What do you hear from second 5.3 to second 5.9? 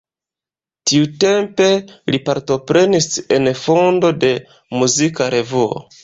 revuo.